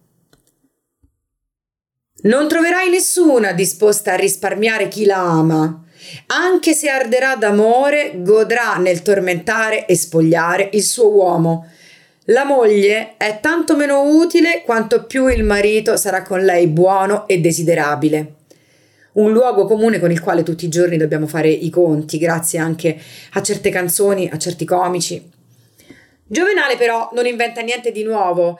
Non 2.22 2.48
troverai 2.48 2.90
nessuna 2.90 3.52
disposta 3.52 4.14
a 4.14 4.16
risparmiare 4.16 4.88
chi 4.88 5.04
la 5.04 5.18
ama. 5.18 5.84
Anche 6.26 6.72
se 6.72 6.88
arderà 6.88 7.36
d'amore, 7.36 8.14
godrà 8.16 8.76
nel 8.78 9.02
tormentare 9.02 9.86
e 9.86 9.94
spogliare 9.94 10.70
il 10.72 10.82
suo 10.82 11.08
uomo. 11.08 11.70
La 12.26 12.44
moglie 12.44 13.16
è 13.18 13.38
tanto 13.40 13.76
meno 13.76 14.02
utile 14.02 14.62
quanto 14.64 15.04
più 15.04 15.28
il 15.28 15.44
marito 15.44 15.96
sarà 15.96 16.22
con 16.22 16.44
lei 16.44 16.66
buono 16.66 17.28
e 17.28 17.38
desiderabile 17.38 18.35
un 19.16 19.32
luogo 19.32 19.66
comune 19.66 19.98
con 19.98 20.10
il 20.10 20.20
quale 20.20 20.42
tutti 20.42 20.64
i 20.64 20.70
giorni 20.70 20.96
dobbiamo 20.96 21.26
fare 21.26 21.48
i 21.48 21.70
conti, 21.70 22.18
grazie 22.18 22.58
anche 22.58 22.98
a 23.32 23.42
certe 23.42 23.70
canzoni, 23.70 24.28
a 24.28 24.38
certi 24.38 24.64
comici. 24.64 25.30
Giovenale 26.24 26.76
però 26.76 27.10
non 27.12 27.26
inventa 27.26 27.60
niente 27.60 27.92
di 27.92 28.02
nuovo. 28.02 28.58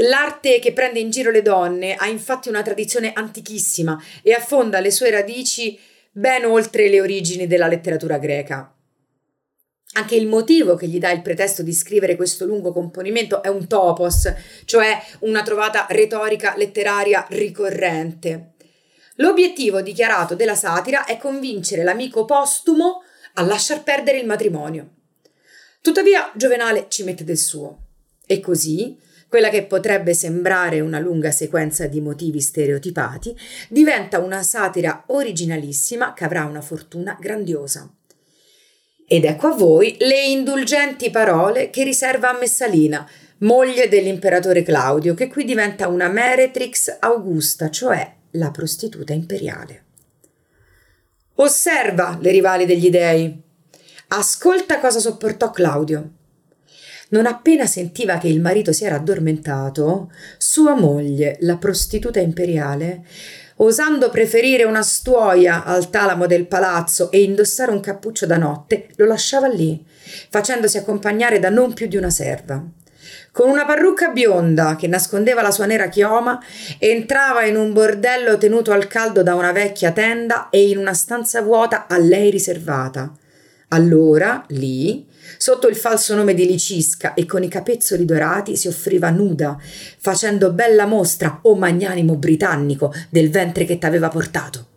L'arte 0.00 0.60
che 0.60 0.72
prende 0.72 1.00
in 1.00 1.10
giro 1.10 1.30
le 1.30 1.42
donne 1.42 1.94
ha 1.94 2.06
infatti 2.06 2.48
una 2.48 2.62
tradizione 2.62 3.12
antichissima 3.12 4.00
e 4.22 4.32
affonda 4.32 4.78
le 4.80 4.90
sue 4.90 5.10
radici 5.10 5.78
ben 6.12 6.44
oltre 6.44 6.88
le 6.88 7.00
origini 7.00 7.46
della 7.46 7.66
letteratura 7.66 8.18
greca. 8.18 8.72
Anche 9.94 10.14
il 10.14 10.28
motivo 10.28 10.76
che 10.76 10.86
gli 10.86 10.98
dà 10.98 11.10
il 11.10 11.22
pretesto 11.22 11.62
di 11.62 11.72
scrivere 11.72 12.14
questo 12.14 12.44
lungo 12.44 12.72
componimento 12.72 13.42
è 13.42 13.48
un 13.48 13.66
topos, 13.66 14.32
cioè 14.64 14.96
una 15.20 15.42
trovata 15.42 15.86
retorica 15.88 16.54
letteraria 16.56 17.26
ricorrente. 17.30 18.52
L'obiettivo 19.20 19.80
dichiarato 19.80 20.34
della 20.34 20.54
satira 20.54 21.04
è 21.04 21.18
convincere 21.18 21.82
l'amico 21.82 22.24
postumo 22.24 23.02
a 23.34 23.42
lasciar 23.42 23.82
perdere 23.82 24.18
il 24.18 24.26
matrimonio. 24.26 24.90
Tuttavia 25.80 26.30
Giovenale 26.34 26.86
ci 26.88 27.02
mette 27.02 27.24
del 27.24 27.38
suo. 27.38 27.78
E 28.26 28.40
così, 28.40 28.96
quella 29.28 29.48
che 29.48 29.64
potrebbe 29.64 30.14
sembrare 30.14 30.80
una 30.80 31.00
lunga 31.00 31.32
sequenza 31.32 31.86
di 31.86 32.00
motivi 32.00 32.40
stereotipati 32.40 33.36
diventa 33.68 34.18
una 34.18 34.42
satira 34.42 35.04
originalissima 35.06 36.12
che 36.12 36.24
avrà 36.24 36.44
una 36.44 36.60
fortuna 36.60 37.16
grandiosa. 37.18 37.92
Ed 39.06 39.24
ecco 39.24 39.48
a 39.48 39.54
voi 39.54 39.96
le 39.98 40.26
indulgenti 40.26 41.10
parole 41.10 41.70
che 41.70 41.82
riserva 41.82 42.30
a 42.30 42.38
Messalina, 42.38 43.08
moglie 43.38 43.88
dell'imperatore 43.88 44.62
Claudio, 44.62 45.14
che 45.14 45.28
qui 45.28 45.44
diventa 45.44 45.88
una 45.88 46.08
Meretrix 46.08 46.98
Augusta, 47.00 47.70
cioè 47.70 48.16
la 48.38 48.50
prostituta 48.50 49.12
imperiale. 49.12 49.84
Osserva 51.34 52.18
le 52.20 52.30
rivali 52.30 52.64
degli 52.64 52.88
dei. 52.88 53.42
Ascolta 54.08 54.80
cosa 54.80 54.98
sopportò 54.98 55.50
Claudio. 55.50 56.12
Non 57.10 57.26
appena 57.26 57.66
sentiva 57.66 58.18
che 58.18 58.28
il 58.28 58.40
marito 58.40 58.72
si 58.72 58.84
era 58.84 58.96
addormentato, 58.96 60.10
sua 60.36 60.74
moglie, 60.74 61.36
la 61.40 61.56
prostituta 61.56 62.20
imperiale, 62.20 63.04
osando 63.56 64.10
preferire 64.10 64.64
una 64.64 64.82
stuoia 64.82 65.64
al 65.64 65.90
talamo 65.90 66.26
del 66.26 66.46
palazzo 66.46 67.10
e 67.10 67.22
indossare 67.22 67.70
un 67.70 67.80
cappuccio 67.80 68.26
da 68.26 68.36
notte, 68.36 68.88
lo 68.96 69.06
lasciava 69.06 69.48
lì, 69.48 69.84
facendosi 70.28 70.76
accompagnare 70.76 71.38
da 71.38 71.48
non 71.48 71.72
più 71.72 71.86
di 71.86 71.96
una 71.96 72.10
serva. 72.10 72.62
Con 73.30 73.48
una 73.48 73.64
parrucca 73.64 74.08
bionda 74.08 74.74
che 74.76 74.88
nascondeva 74.88 75.42
la 75.42 75.50
sua 75.50 75.66
nera 75.66 75.88
chioma, 75.88 76.42
entrava 76.78 77.44
in 77.44 77.56
un 77.56 77.72
bordello 77.72 78.36
tenuto 78.38 78.72
al 78.72 78.86
caldo 78.86 79.22
da 79.22 79.34
una 79.34 79.52
vecchia 79.52 79.92
tenda 79.92 80.48
e 80.50 80.68
in 80.68 80.78
una 80.78 80.94
stanza 80.94 81.40
vuota 81.42 81.86
a 81.86 81.98
lei 81.98 82.30
riservata. 82.30 83.12
Allora, 83.68 84.44
lì, 84.48 85.06
sotto 85.36 85.68
il 85.68 85.76
falso 85.76 86.14
nome 86.14 86.32
di 86.32 86.46
Licisca 86.46 87.12
e 87.12 87.26
con 87.26 87.42
i 87.42 87.48
capezzoli 87.48 88.06
dorati, 88.06 88.56
si 88.56 88.66
offriva 88.66 89.10
nuda, 89.10 89.58
facendo 89.98 90.52
bella 90.52 90.86
mostra, 90.86 91.40
o 91.42 91.54
magnanimo 91.54 92.16
britannico, 92.16 92.94
del 93.10 93.30
ventre 93.30 93.66
che 93.66 93.76
t'aveva 93.76 94.08
portato. 94.08 94.67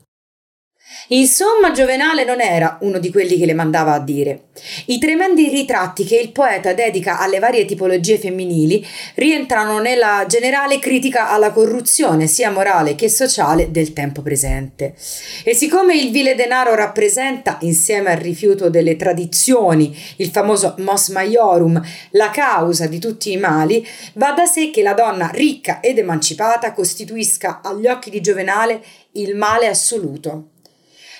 Insomma, 1.14 1.72
Giovenale 1.72 2.24
non 2.24 2.40
era 2.40 2.78
uno 2.82 2.98
di 2.98 3.12
quelli 3.12 3.38
che 3.38 3.46
le 3.46 3.54
mandava 3.54 3.94
a 3.94 4.00
dire. 4.00 4.44
I 4.86 4.98
tremendi 4.98 5.50
ritratti 5.50 6.06
che 6.06 6.16
il 6.16 6.32
poeta 6.32 6.72
dedica 6.74 7.20
alle 7.20 7.40
varie 7.40 7.66
tipologie 7.66 8.18
femminili 8.18 8.86
rientrano 9.16 9.80
nella 9.80 10.24
generale 10.26 10.80
critica 10.80 11.30
alla 11.30 11.52
corruzione, 11.52 12.28
sia 12.28 12.50
morale 12.50 12.96
che 12.96 13.10
sociale, 13.10 13.72
del 13.72 13.92
tempo 13.92 14.22
presente. 14.22 14.96
E 15.44 15.54
siccome 15.54 15.98
il 15.98 16.12
vile 16.12 16.34
denaro 16.34 16.76
rappresenta, 16.76 17.58
insieme 17.62 18.12
al 18.12 18.18
rifiuto 18.18 18.70
delle 18.70 18.96
tradizioni, 18.96 19.94
il 20.18 20.30
famoso 20.30 20.76
mos 20.78 21.10
maiorum, 21.10 21.82
la 22.12 22.30
causa 22.30 22.88
di 22.88 23.00
tutti 23.00 23.34
i 23.34 23.38
mali, 23.38 23.86
va 24.14 24.32
da 24.32 24.46
sé 24.46 24.70
che 24.70 24.82
la 24.82 24.94
donna 24.94 25.30
ricca 25.34 25.82
ed 25.82 25.98
emancipata 25.98 26.72
costituisca 26.72 27.60
agli 27.62 27.88
occhi 27.88 28.10
di 28.10 28.22
Giovenale 28.22 28.82
il 29.14 29.36
male 29.36 29.68
assoluto. 29.68 30.51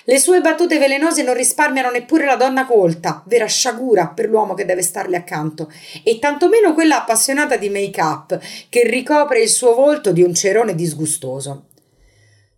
Le 0.06 0.18
sue 0.18 0.42
battute 0.42 0.80
velenose 0.80 1.22
non 1.22 1.36
risparmiano 1.36 1.92
neppure 1.92 2.26
la 2.26 2.36
donna 2.36 2.66
colta, 2.66 3.24
vera 3.28 3.46
sciagura 3.46 4.08
per 4.08 4.30
l'uomo 4.30 4.56
che 4.56 4.66
deve 4.66 4.82
starle 4.82 5.16
accanto, 5.16 5.72
e 6.04 6.18
tantomeno 6.18 6.74
quella 6.74 7.02
appassionata 7.02 7.56
di 7.56 7.70
make-up 7.70 8.40
che 8.70 8.84
ricopre 8.88 9.42
il 9.42 9.50
suo 9.50 9.76
volto 9.76 10.12
di 10.12 10.24
un 10.24 10.34
cerone 10.34 10.74
disgustoso. 10.74 11.68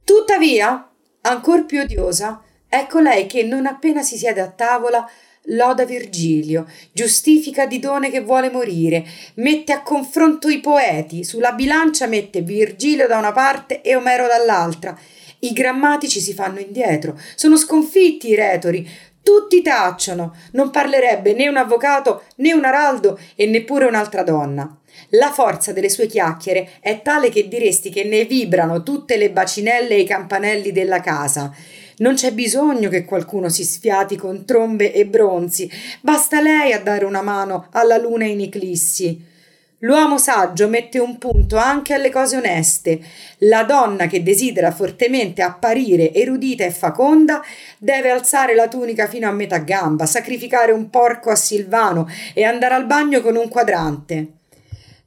Tuttavia, 0.06 0.90
ancor 1.22 1.66
più 1.66 1.82
odiosa, 1.82 2.42
ecco 2.70 3.00
lei 3.00 3.26
che 3.26 3.44
non 3.44 3.66
appena 3.66 4.04
si 4.04 4.18
siede 4.18 4.40
a 4.40 4.50
tavola 4.50 5.10
loda 5.48 5.84
Virgilio, 5.84 6.66
giustifica 6.94 7.66
Didone 7.66 8.10
che 8.10 8.22
vuole 8.22 8.50
morire, 8.50 9.06
mette 9.36 9.74
a 9.74 9.82
confronto 9.82 10.48
i 10.48 10.62
poeti, 10.62 11.26
sulla 11.26 11.52
bilancia 11.52 12.08
mette 12.08 12.42
Virgilio 12.42 13.08
da 13.08 13.18
una 13.18 13.34
parte 13.34 13.82
e 13.82 13.96
Omero 13.96 14.28
dall'altra, 14.28 14.98
i 15.44 15.54
grammatici 15.54 16.20
si 16.20 16.34
fanno 16.34 16.60
indietro, 16.60 17.18
sono 17.36 17.56
sconfitti 17.58 18.30
i 18.30 18.36
retori, 18.36 18.88
tutti 19.24 19.62
tacciono, 19.62 20.36
non 20.52 20.70
parlerebbe 20.70 21.34
né 21.34 21.48
un 21.48 21.56
avvocato 21.56 22.24
né 22.38 22.54
un 22.54 22.66
araldo 22.66 23.18
e 23.36 23.46
neppure 23.46 23.86
un'altra 23.86 24.22
donna. 24.24 24.78
La 25.12 25.32
forza 25.32 25.72
delle 25.72 25.90
sue 25.90 26.08
chiacchiere 26.08 26.72
è 26.82 27.02
tale 27.02 27.30
che 27.30 27.48
diresti 27.48 27.90
che 27.90 28.04
ne 28.04 28.26
vibrano 28.26 28.84
tutte 28.84 29.16
le 29.16 29.32
bacinelle 29.32 29.96
e 29.96 30.02
i 30.02 30.06
campanelli 30.06 30.72
della 30.72 31.00
casa. 31.00 31.56
Non 31.98 32.16
c'è 32.16 32.34
bisogno 32.34 32.90
che 32.90 33.06
qualcuno 33.06 33.50
si 33.50 33.64
sfiati 33.64 34.18
con 34.18 34.46
trombe 34.46 34.92
e 34.94 35.06
bronzi, 35.06 35.72
basta 36.02 36.42
lei 36.42 36.74
a 36.74 36.82
dare 36.82 37.06
una 37.06 37.22
mano 37.22 37.68
alla 37.72 37.98
luna 37.98 38.26
in 38.26 38.42
eclissi. 38.42 39.32
L'uomo 39.84 40.18
saggio 40.18 40.70
mette 40.70 40.98
un 40.98 41.18
punto 41.18 41.58
anche 41.58 41.94
alle 41.94 42.10
cose 42.10 42.38
oneste. 42.38 43.02
La 43.40 43.64
donna 43.64 44.08
che 44.08 44.24
desidera 44.24 44.72
fortemente 44.72 45.42
apparire 45.42 46.14
erudita 46.14 46.64
e 46.64 46.72
faconda 46.72 47.42
deve 47.78 48.10
alzare 48.10 48.56
la 48.56 48.70
tunica 48.70 49.08
fino 49.08 49.28
a 49.28 49.34
metà 49.34 49.58
gamba, 49.58 50.06
sacrificare 50.06 50.72
un 50.72 50.90
porco 50.90 51.32
a 51.32 51.36
Silvano 51.36 52.08
e 52.34 52.46
andare 52.46 52.76
al 52.76 52.86
bagno 52.86 53.20
con 53.20 53.36
un 53.36 53.50
quadrante. 53.50 54.43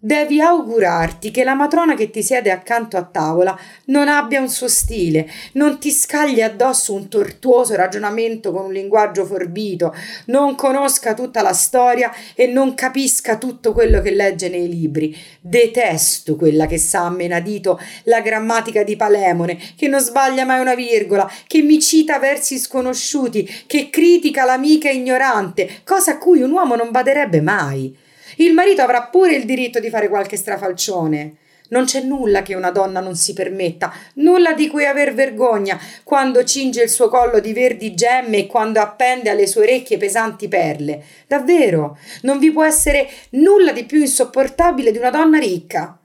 Devi 0.07 0.41
augurarti 0.41 1.33
che 1.33 1.43
la 1.43 1.55
matrona 1.55 1.97
che 1.97 2.11
ti 2.11 2.23
siede 2.23 2.53
accanto 2.53 2.97
a 2.97 3.03
tavola 3.03 3.59
non 3.87 4.07
abbia 4.07 4.41
un 4.41 4.49
suo 4.49 4.69
stile, 4.69 5.29
non 5.55 5.81
ti 5.81 5.91
scagli 5.91 6.41
addosso 6.41 6.95
un 6.95 7.09
tortuoso 7.09 7.75
ragionamento 7.75 8.53
con 8.53 8.67
un 8.67 8.73
linguaggio 8.73 9.25
forbito, 9.25 9.93
non 10.27 10.55
conosca 10.55 11.13
tutta 11.13 11.43
la 11.43 11.53
storia 11.53 12.15
e 12.37 12.47
non 12.47 12.75
capisca 12.75 13.37
tutto 13.37 13.73
quello 13.73 14.01
che 14.01 14.13
legge 14.13 14.49
nei 14.49 14.69
libri. 14.69 15.13
Detesto 15.41 16.37
quella 16.37 16.67
che 16.67 16.79
sa 16.79 17.07
a 17.07 17.11
menadito 17.11 17.81
la 18.05 18.21
grammatica 18.21 18.85
di 18.85 18.95
Palemone, 18.95 19.59
che 19.75 19.89
non 19.89 19.99
sbaglia 19.99 20.45
mai 20.45 20.61
una 20.61 20.77
virgola, 20.77 21.29
che 21.49 21.63
mi 21.63 21.81
cita 21.81 22.21
versi 22.21 22.59
sconosciuti, 22.59 23.65
che 23.67 23.91
critica 23.91 24.45
l'amica 24.45 24.89
ignorante, 24.89 25.81
cosa 25.83 26.13
a 26.13 26.19
cui 26.19 26.43
un 26.43 26.53
uomo 26.53 26.77
non 26.77 26.93
baderebbe 26.93 27.41
mai. 27.41 28.05
Il 28.37 28.53
marito 28.53 28.83
avrà 28.83 29.03
pure 29.05 29.35
il 29.35 29.45
diritto 29.45 29.81
di 29.81 29.89
fare 29.89 30.09
qualche 30.09 30.37
strafalcione. 30.37 31.37
Non 31.69 31.85
c'è 31.85 32.01
nulla 32.01 32.43
che 32.43 32.55
una 32.55 32.71
donna 32.71 33.01
non 33.01 33.17
si 33.17 33.33
permetta, 33.33 33.93
nulla 34.15 34.53
di 34.53 34.69
cui 34.69 34.85
aver 34.85 35.15
vergogna 35.15 35.81
quando 36.05 36.45
cinge 36.45 36.83
il 36.83 36.89
suo 36.89 37.09
collo 37.09 37.41
di 37.41 37.53
verdi 37.53 37.95
gemme 37.95 38.39
e 38.39 38.47
quando 38.47 38.81
appende 38.81 39.31
alle 39.31 39.49
sue 39.49 39.63
orecchie 39.63 39.97
pesanti 39.97 40.47
perle. 40.47 41.03
Davvero, 41.27 41.99
non 42.23 42.39
vi 42.39 42.53
può 42.53 42.63
essere 42.63 43.09
nulla 43.31 43.73
di 43.73 43.85
più 43.85 43.99
insopportabile 43.99 44.93
di 44.93 44.99
una 44.99 45.11
donna 45.11 45.39
ricca. 45.39 45.99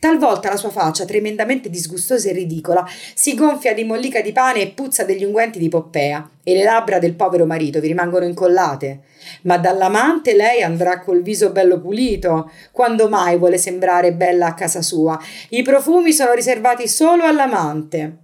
Talvolta 0.00 0.48
la 0.48 0.56
sua 0.56 0.70
faccia, 0.70 1.04
tremendamente 1.04 1.68
disgustosa 1.68 2.30
e 2.30 2.32
ridicola, 2.32 2.88
si 3.14 3.34
gonfia 3.34 3.74
di 3.74 3.84
mollica 3.84 4.22
di 4.22 4.32
pane 4.32 4.62
e 4.62 4.68
puzza 4.68 5.04
degli 5.04 5.24
unguenti 5.24 5.58
di 5.58 5.68
Poppea, 5.68 6.26
e 6.42 6.54
le 6.54 6.62
labbra 6.62 6.98
del 6.98 7.12
povero 7.12 7.44
marito 7.44 7.80
vi 7.80 7.88
rimangono 7.88 8.24
incollate. 8.24 9.00
Ma 9.42 9.58
dall'amante 9.58 10.34
lei 10.34 10.62
andrà 10.62 11.00
col 11.00 11.20
viso 11.20 11.50
bello 11.50 11.78
pulito. 11.78 12.50
Quando 12.72 13.10
mai 13.10 13.36
vuole 13.36 13.58
sembrare 13.58 14.14
bella 14.14 14.46
a 14.46 14.54
casa 14.54 14.80
sua? 14.80 15.20
I 15.50 15.60
profumi 15.60 16.12
sono 16.12 16.32
riservati 16.32 16.88
solo 16.88 17.24
all'amante. 17.24 18.16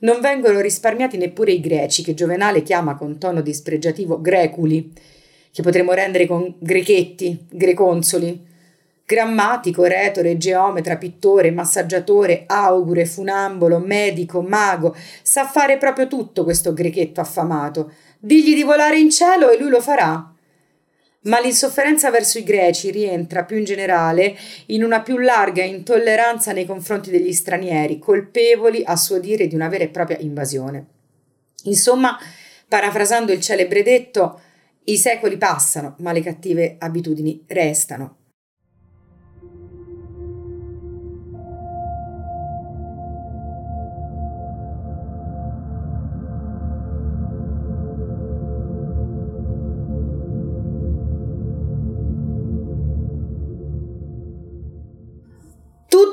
Non 0.00 0.20
vengono 0.22 0.60
risparmiati 0.60 1.18
neppure 1.18 1.52
i 1.52 1.60
greci, 1.60 2.02
che 2.02 2.14
Giovenale 2.14 2.62
chiama 2.62 2.96
con 2.96 3.18
tono 3.18 3.42
dispregiativo 3.42 4.18
greculi, 4.18 4.94
che 5.52 5.60
potremmo 5.60 5.92
rendere 5.92 6.26
con 6.26 6.54
grechetti, 6.58 7.48
greconsoli 7.50 8.47
grammatico, 9.08 9.84
retore, 9.84 10.36
geometra, 10.36 10.98
pittore, 10.98 11.50
massaggiatore, 11.50 12.44
augure, 12.46 13.06
funambolo, 13.06 13.78
medico, 13.78 14.42
mago, 14.42 14.94
sa 15.22 15.46
fare 15.46 15.78
proprio 15.78 16.06
tutto 16.08 16.44
questo 16.44 16.74
grechetto 16.74 17.22
affamato. 17.22 17.90
Digli 18.18 18.54
di 18.54 18.62
volare 18.64 18.98
in 18.98 19.08
cielo 19.08 19.48
e 19.48 19.58
lui 19.58 19.70
lo 19.70 19.80
farà. 19.80 20.30
Ma 21.22 21.40
l'insofferenza 21.40 22.10
verso 22.10 22.36
i 22.36 22.42
greci 22.44 22.90
rientra 22.90 23.44
più 23.44 23.56
in 23.56 23.64
generale 23.64 24.36
in 24.66 24.84
una 24.84 25.00
più 25.00 25.16
larga 25.16 25.62
intolleranza 25.62 26.52
nei 26.52 26.66
confronti 26.66 27.10
degli 27.10 27.32
stranieri, 27.32 27.98
colpevoli 27.98 28.82
a 28.84 28.94
suo 28.96 29.18
dire 29.18 29.46
di 29.46 29.54
una 29.54 29.68
vera 29.68 29.84
e 29.84 29.88
propria 29.88 30.18
invasione. 30.18 30.86
Insomma, 31.62 32.18
parafrasando 32.68 33.32
il 33.32 33.40
celebre 33.40 33.82
detto, 33.82 34.38
i 34.84 34.98
secoli 34.98 35.38
passano, 35.38 35.94
ma 36.00 36.12
le 36.12 36.20
cattive 36.20 36.76
abitudini 36.78 37.42
restano. 37.46 38.17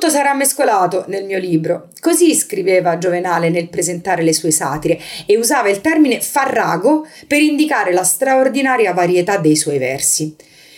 Tutto 0.06 0.18
sarà 0.18 0.36
mescolato 0.36 1.06
nel 1.08 1.26
mio 1.26 1.40
libro. 1.40 1.88
Così 2.00 2.36
scriveva 2.36 3.00
Giovenale 3.00 3.50
nel 3.50 3.70
presentare 3.70 4.22
le 4.22 4.34
sue 4.34 4.52
satire 4.52 5.00
e 5.26 5.36
usava 5.36 5.68
il 5.70 5.82
termine 5.82 6.22
farrago 6.22 7.08
per 7.26 7.42
indicare 7.42 7.92
la 7.92 8.04
straordinaria 8.04 8.94
varietà 8.94 9.38
dei 9.38 9.56
suoi 9.56 9.80
versi. 9.80 10.36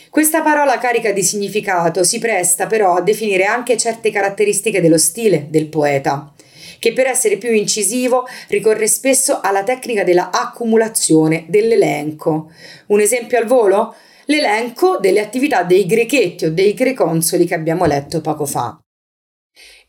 Questa 0.09 0.41
parola 0.41 0.77
carica 0.77 1.11
di 1.11 1.23
significato 1.23 2.05
si 2.05 2.19
presta 2.19 2.67
però 2.67 2.95
a 2.95 3.01
definire 3.01 3.43
anche 3.43 3.75
certe 3.75 4.11
caratteristiche 4.11 4.79
dello 4.79 4.97
stile 4.97 5.47
del 5.49 5.67
poeta, 5.67 6.31
che 6.79 6.93
per 6.93 7.07
essere 7.07 7.35
più 7.35 7.51
incisivo 7.51 8.25
ricorre 8.47 8.87
spesso 8.87 9.41
alla 9.41 9.63
tecnica 9.63 10.05
della 10.05 10.29
accumulazione, 10.31 11.43
dell'elenco. 11.49 12.49
Un 12.87 13.01
esempio 13.01 13.37
al 13.37 13.45
volo? 13.45 13.93
L'elenco 14.27 14.99
delle 15.01 15.19
attività 15.19 15.63
dei 15.63 15.85
grechetti 15.85 16.45
o 16.45 16.51
dei 16.53 16.73
greconsoli 16.73 17.45
che 17.45 17.55
abbiamo 17.55 17.83
letto 17.83 18.21
poco 18.21 18.45
fa. 18.45 18.79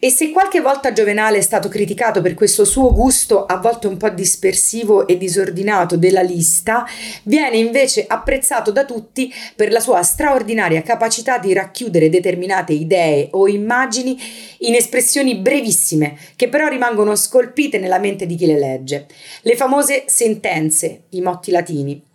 E 0.01 0.11
se 0.11 0.31
qualche 0.31 0.61
volta 0.61 0.93
Giovenale 0.93 1.39
è 1.39 1.41
stato 1.41 1.69
criticato 1.69 2.23
per 2.23 2.35
questo 2.35 2.65
suo 2.65 2.93
gusto 2.93 3.47
a 3.47 3.57
volte 3.57 3.89
un 3.89 3.97
po' 3.97 4.09
dispersivo 4.11 5.09
e 5.09 5.19
disordinato 5.19 5.97
della 5.97 6.21
lista, 6.21 6.87
viene 7.25 7.57
invece 7.57 8.05
apprezzato 8.07 8.71
da 8.71 8.85
tutti 8.85 9.33
per 9.57 9.73
la 9.73 9.81
sua 9.81 10.05
straordinaria 10.05 10.83
capacità 10.83 11.39
di 11.39 11.53
racchiudere 11.53 12.11
determinate 12.11 12.73
idee 12.75 13.27
o 13.33 13.49
immagini 13.49 14.17
in 14.59 14.77
espressioni 14.77 15.35
brevissime, 15.35 16.17
che 16.37 16.49
però 16.49 16.69
rimangono 16.69 17.17
scolpite 17.17 17.79
nella 17.79 17.99
mente 17.99 18.25
di 18.25 18.37
chi 18.37 18.47
le 18.47 18.59
legge. 18.59 19.07
Le 19.43 19.57
famose 19.57 20.05
sentenze, 20.07 21.07
i 21.11 21.21
motti 21.21 21.51
latini. 21.51 22.08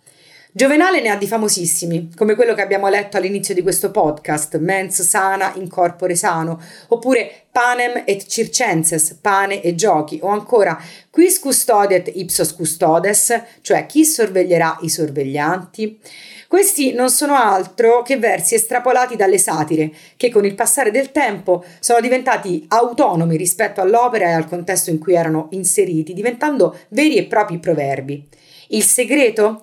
Giovenale 0.56 1.00
ne 1.00 1.08
ha 1.08 1.16
di 1.16 1.26
famosissimi, 1.26 2.12
come 2.14 2.36
quello 2.36 2.54
che 2.54 2.62
abbiamo 2.62 2.88
letto 2.88 3.16
all'inizio 3.16 3.54
di 3.54 3.62
questo 3.62 3.90
podcast, 3.90 4.56
mens 4.58 5.02
sana 5.02 5.52
in 5.56 5.68
corpore 5.68 6.14
sano, 6.14 6.60
oppure 6.90 7.46
panem 7.50 8.04
et 8.06 8.24
circenses, 8.24 9.18
pane 9.20 9.60
e 9.60 9.74
giochi, 9.74 10.20
o 10.22 10.28
ancora 10.28 10.80
quis 11.10 11.40
custodiet 11.40 12.08
ipsos 12.14 12.54
custodes, 12.54 13.42
cioè 13.62 13.86
chi 13.86 14.04
sorveglierà 14.04 14.78
i 14.82 14.88
sorveglianti. 14.88 15.98
Questi 16.46 16.92
non 16.92 17.10
sono 17.10 17.34
altro 17.34 18.02
che 18.02 18.16
versi 18.16 18.54
estrapolati 18.54 19.16
dalle 19.16 19.38
satire, 19.38 19.90
che 20.16 20.30
con 20.30 20.44
il 20.44 20.54
passare 20.54 20.92
del 20.92 21.10
tempo 21.10 21.64
sono 21.80 21.98
diventati 21.98 22.64
autonomi 22.68 23.36
rispetto 23.36 23.80
all'opera 23.80 24.26
e 24.26 24.32
al 24.34 24.46
contesto 24.46 24.90
in 24.90 25.00
cui 25.00 25.14
erano 25.14 25.48
inseriti, 25.50 26.14
diventando 26.14 26.78
veri 26.90 27.16
e 27.16 27.24
propri 27.24 27.58
proverbi. 27.58 28.24
Il 28.68 28.84
segreto? 28.84 29.62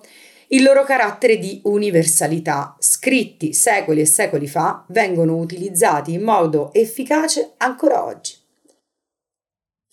Il 0.52 0.62
loro 0.62 0.84
carattere 0.84 1.38
di 1.38 1.62
universalità, 1.64 2.76
scritti 2.78 3.54
secoli 3.54 4.02
e 4.02 4.04
secoli 4.04 4.46
fa, 4.46 4.84
vengono 4.88 5.38
utilizzati 5.38 6.12
in 6.12 6.22
modo 6.22 6.74
efficace 6.74 7.54
ancora 7.56 8.04
oggi. 8.04 8.36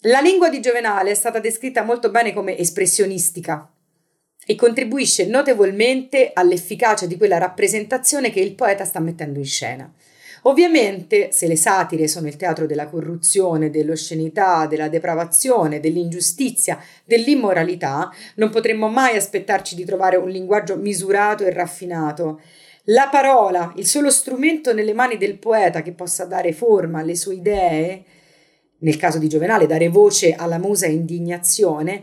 La 0.01 0.19
lingua 0.19 0.49
di 0.49 0.59
Giovenale 0.59 1.11
è 1.11 1.13
stata 1.13 1.39
descritta 1.39 1.83
molto 1.83 2.11
bene 2.11 2.33
come 2.33 2.57
espressionistica 2.57 3.71
e 4.45 4.55
contribuisce 4.55 5.27
notevolmente 5.27 6.31
all'efficacia 6.33 7.05
di 7.05 7.15
quella 7.15 7.37
rappresentazione 7.37 8.29
che 8.29 8.41
il 8.41 8.53
poeta 8.53 8.83
sta 8.83 8.99
mettendo 8.99 9.39
in 9.39 9.45
scena. 9.45 9.89
Ovviamente, 10.49 11.31
se 11.31 11.45
le 11.45 11.55
satire 11.55 12.07
sono 12.07 12.27
il 12.27 12.35
teatro 12.35 12.65
della 12.65 12.87
corruzione, 12.87 13.69
dell'oscenità, 13.69 14.65
della 14.65 14.89
depravazione, 14.89 15.79
dell'ingiustizia, 15.79 16.81
dell'immoralità, 17.05 18.11
non 18.37 18.49
potremmo 18.49 18.87
mai 18.87 19.15
aspettarci 19.15 19.75
di 19.75 19.85
trovare 19.85 20.15
un 20.17 20.27
linguaggio 20.27 20.75
misurato 20.75 21.43
e 21.43 21.53
raffinato. 21.53 22.41
La 22.85 23.09
parola, 23.11 23.71
il 23.75 23.85
solo 23.85 24.09
strumento 24.09 24.73
nelle 24.73 24.93
mani 24.93 25.17
del 25.17 25.37
poeta 25.37 25.83
che 25.83 25.91
possa 25.91 26.25
dare 26.25 26.51
forma 26.51 27.01
alle 27.01 27.15
sue 27.15 27.35
idee, 27.35 28.03
nel 28.79 28.97
caso 28.97 29.19
di 29.19 29.29
Giovenale 29.29 29.67
dare 29.67 29.87
voce 29.89 30.33
alla 30.33 30.57
musa 30.57 30.87
indignazione, 30.87 32.01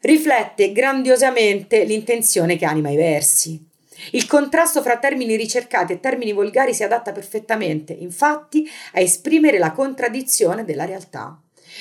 riflette 0.00 0.72
grandiosamente 0.72 1.84
l'intenzione 1.84 2.56
che 2.56 2.64
anima 2.64 2.90
i 2.90 2.96
versi. 2.96 3.72
Il 4.10 4.26
contrasto 4.26 4.82
fra 4.82 4.98
termini 4.98 5.36
ricercati 5.36 5.92
e 5.92 6.00
termini 6.00 6.32
volgari 6.32 6.74
si 6.74 6.82
adatta 6.82 7.12
perfettamente, 7.12 7.92
infatti, 7.92 8.68
a 8.92 9.00
esprimere 9.00 9.58
la 9.58 9.72
contraddizione 9.72 10.64
della 10.64 10.84
realtà. 10.84 11.38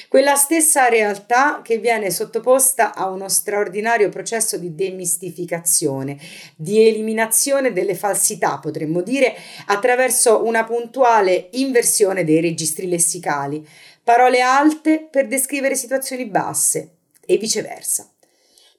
Quella 0.07 0.35
stessa 0.35 0.87
realtà 0.87 1.61
che 1.63 1.77
viene 1.77 2.09
sottoposta 2.09 2.95
a 2.95 3.09
uno 3.09 3.29
straordinario 3.29 4.09
processo 4.09 4.57
di 4.57 4.73
demistificazione, 4.73 6.17
di 6.55 6.87
eliminazione 6.87 7.71
delle 7.71 7.95
falsità, 7.95 8.57
potremmo 8.57 9.01
dire, 9.01 9.35
attraverso 9.67 10.43
una 10.45 10.63
puntuale 10.63 11.49
inversione 11.51 12.23
dei 12.23 12.41
registri 12.41 12.87
lessicali, 12.87 13.65
parole 14.03 14.41
alte 14.41 15.07
per 15.09 15.27
descrivere 15.27 15.75
situazioni 15.75 16.25
basse 16.25 16.89
e 17.25 17.37
viceversa. 17.37 18.12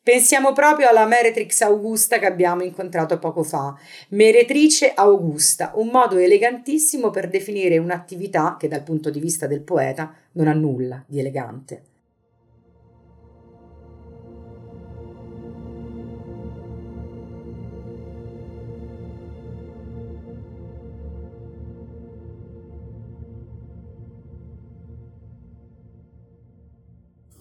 Pensiamo 0.04 0.52
proprio 0.52 0.90
alla 0.90 1.06
Meretrix 1.06 1.62
Augusta 1.62 2.18
che 2.18 2.26
abbiamo 2.26 2.62
incontrato 2.62 3.18
poco 3.18 3.42
fa. 3.42 3.74
Meretrice 4.08 4.92
Augusta, 4.92 5.72
un 5.76 5.88
modo 5.88 6.18
elegantissimo 6.18 7.08
per 7.08 7.30
definire 7.30 7.78
un'attività 7.78 8.58
che 8.58 8.68
dal 8.68 8.82
punto 8.82 9.08
di 9.08 9.18
vista 9.18 9.46
del 9.46 9.62
poeta 9.62 10.14
non 10.32 10.46
ha 10.46 10.52
nulla 10.52 11.02
di 11.06 11.20
elegante. 11.20 11.93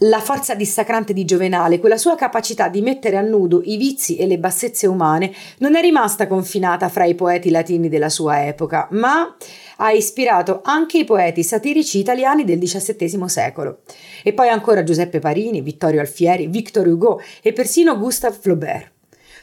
La 0.04 0.20
forza 0.20 0.54
dissacrante 0.56 1.13
di 1.13 1.24
Giovenale, 1.24 1.80
quella 1.80 1.98
sua 1.98 2.16
capacità 2.16 2.68
di 2.68 2.82
mettere 2.82 3.16
a 3.16 3.22
nudo 3.22 3.62
i 3.63 3.78
vizi 3.78 4.18
e 4.18 4.28
le 4.28 4.38
bassezze 4.38 4.88
umane, 4.88 5.32
non 5.60 5.76
è 5.76 5.82
rimasta 5.82 6.28
confinata 6.28 6.89
fra 6.89 7.06
i 7.06 7.16
poeti 7.16 7.50
latini 7.50 7.88
della 7.88 8.10
sua 8.10 8.46
epoca, 8.46 8.88
ma 8.92 9.36
ha 9.78 9.92
ispirato 9.92 10.62
anche 10.63 10.98
i 10.98 11.06
poeti 11.06 11.44
satirici 11.44 12.00
italiani 12.00 12.44
del 12.44 12.60
XVII 12.60 13.30
secolo. 13.30 13.80
E 14.24 14.34
poi 14.34 14.50
ancora 14.50 14.84
Giuseppe 14.84 15.20
Parini, 15.20 15.62
Vittorio 15.62 16.02
Alfieri, 16.02 16.48
Victor 16.48 16.86
Hugo 16.88 17.22
e 17.42 17.54
persino 17.54 17.98
Gustave 17.98 18.38
Flaubert. 18.39 18.92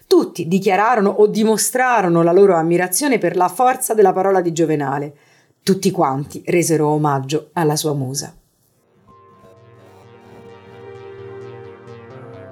Tutti 0.07 0.46
dichiararono 0.49 1.09
o 1.09 1.27
dimostrarono 1.27 2.23
la 2.23 2.33
loro 2.33 2.57
ammirazione 2.57 3.18
per 3.18 3.37
la 3.37 3.49
forza 3.49 3.94
della 3.94 4.12
parola 4.12 4.40
di 4.40 4.53
Giovenale. 4.53 5.14
Tutti 5.62 5.90
quanti 5.90 6.42
resero 6.46 6.88
omaggio 6.88 7.51
alla 7.53 7.77
sua 7.77 7.94
musa. 7.94 8.35